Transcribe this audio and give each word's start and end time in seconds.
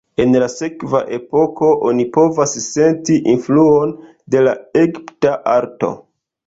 En 0.23 0.31
la 0.43 0.45
sekva 0.53 1.01
epoko, 1.17 1.69
oni 1.91 2.07
povas 2.17 2.57
senti 2.69 3.19
influon 3.37 3.95
de 4.37 4.45
la 4.49 4.59
egipta 4.85 5.41
arto. 5.61 5.97